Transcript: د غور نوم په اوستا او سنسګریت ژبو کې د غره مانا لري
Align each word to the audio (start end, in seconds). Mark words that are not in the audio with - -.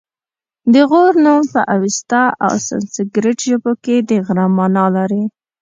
د 0.73 0.75
غور 0.89 1.13
نوم 1.25 1.41
په 1.53 1.61
اوستا 1.75 2.23
او 2.45 2.53
سنسګریت 2.67 3.39
ژبو 3.49 3.71
کې 3.83 3.95
د 4.09 4.11
غره 4.25 4.45
مانا 4.57 4.85
لري 4.95 5.23